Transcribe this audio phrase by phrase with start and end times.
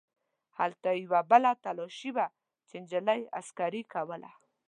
[0.59, 2.27] هلته یوه بله تلاشي وه
[2.67, 4.31] چې نجلۍ عسکرې کوله.